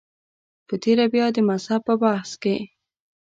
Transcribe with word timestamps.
په 0.67 0.75
تېره 0.83 1.05
بیا 1.13 1.25
د 1.33 1.37
مذهب 1.49 1.81
په 1.87 1.93
بحث 2.03 2.29
کې. 2.43 2.55